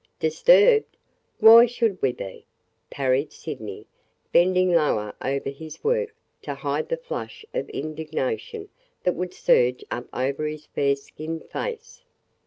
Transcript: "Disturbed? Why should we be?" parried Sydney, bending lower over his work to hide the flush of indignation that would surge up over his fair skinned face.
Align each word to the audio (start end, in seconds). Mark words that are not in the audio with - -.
"Disturbed? 0.19 0.97
Why 1.39 1.67
should 1.67 2.01
we 2.01 2.11
be?" 2.11 2.47
parried 2.89 3.31
Sydney, 3.31 3.85
bending 4.33 4.73
lower 4.73 5.13
over 5.21 5.51
his 5.51 5.83
work 5.83 6.15
to 6.41 6.55
hide 6.55 6.89
the 6.89 6.97
flush 6.97 7.45
of 7.53 7.69
indignation 7.69 8.69
that 9.03 9.13
would 9.13 9.35
surge 9.35 9.85
up 9.91 10.07
over 10.11 10.47
his 10.47 10.65
fair 10.65 10.95
skinned 10.95 11.43
face. 11.51 12.01